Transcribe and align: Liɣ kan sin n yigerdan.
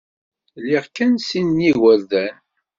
Liɣ 0.67 0.85
kan 0.95 1.13
sin 1.27 1.47
n 1.57 1.63
yigerdan. 1.65 2.35